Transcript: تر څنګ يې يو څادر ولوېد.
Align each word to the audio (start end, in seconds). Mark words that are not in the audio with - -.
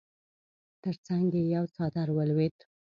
تر 0.83 0.95
څنګ 1.05 1.25
يې 1.39 1.43
يو 1.55 1.65
څادر 1.75 2.07
ولوېد. 2.13 2.57